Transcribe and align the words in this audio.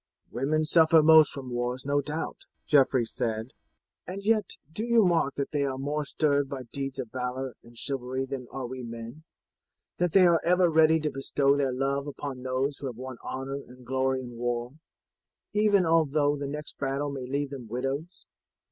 "Women 0.31 0.65
suffer 0.65 1.03
most 1.03 1.31
from 1.31 1.51
wars, 1.51 1.85
no 1.85 2.01
doubt," 2.01 2.37
Geoffrey 2.65 3.05
said, 3.05 3.51
"and 4.07 4.23
yet 4.23 4.55
do 4.73 4.83
you 4.83 5.05
mark 5.05 5.35
that 5.35 5.51
they 5.51 5.61
are 5.63 5.77
more 5.77 6.05
stirred 6.05 6.49
by 6.49 6.63
deeds 6.73 6.97
of 6.97 7.11
valour 7.11 7.55
and 7.61 7.77
chivalry 7.77 8.25
than 8.25 8.47
are 8.51 8.65
we 8.65 8.81
men; 8.81 9.25
that 9.99 10.13
they 10.13 10.25
are 10.25 10.41
ever 10.43 10.71
ready 10.71 10.99
to 11.01 11.11
bestow 11.11 11.55
their 11.55 11.71
love 11.71 12.07
upon 12.07 12.41
those 12.41 12.79
who 12.79 12.87
have 12.87 12.97
won 12.97 13.17
honour 13.23 13.57
and 13.67 13.85
glory 13.85 14.21
in 14.21 14.31
war, 14.37 14.73
even 15.53 15.85
although 15.85 16.35
the 16.35 16.47
next 16.47 16.79
battle 16.79 17.11
may 17.11 17.27
leave 17.27 17.51
them 17.51 17.67
widows. 17.67 18.25